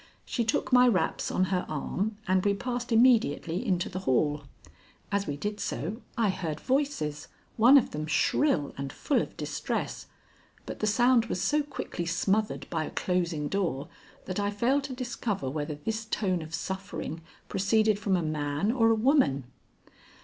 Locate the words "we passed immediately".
2.43-3.63